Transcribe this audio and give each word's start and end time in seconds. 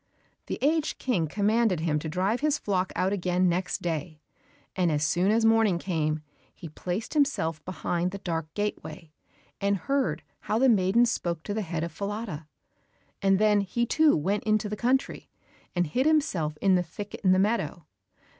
The 0.47 0.57
aged 0.63 0.97
King 0.97 1.27
commanded 1.27 1.81
him 1.81 1.99
to 1.99 2.09
drive 2.09 2.39
his 2.39 2.57
flock 2.57 2.91
out 2.95 3.13
again 3.13 3.47
next 3.47 3.83
day, 3.83 4.19
and 4.75 4.91
as 4.91 5.05
soon 5.05 5.29
as 5.29 5.45
morning 5.45 5.77
came, 5.77 6.23
he 6.55 6.69
placed 6.69 7.13
himself 7.13 7.63
behind 7.65 8.09
the 8.09 8.17
dark 8.17 8.51
gateway, 8.55 9.11
and 9.59 9.77
heard 9.77 10.23
how 10.39 10.57
the 10.57 10.69
maiden 10.69 11.05
spoke 11.05 11.43
to 11.43 11.53
the 11.53 11.61
head 11.61 11.83
of 11.83 11.91
Falada, 11.91 12.47
and 13.21 13.37
then 13.37 13.61
he 13.61 13.85
too 13.85 14.17
went 14.17 14.43
into 14.43 14.67
the 14.67 14.75
country, 14.75 15.29
and 15.75 15.85
hid 15.85 16.07
himself 16.07 16.57
in 16.61 16.73
the 16.73 16.81
thicket 16.81 17.21
in 17.23 17.31
the 17.31 17.37
meadow. 17.37 17.85